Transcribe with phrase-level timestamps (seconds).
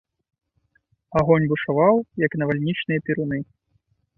[1.21, 1.95] Агонь бушаваў,
[2.27, 3.39] як навальнічныя перуны.